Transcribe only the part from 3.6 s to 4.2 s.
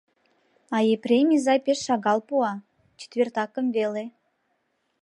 веле.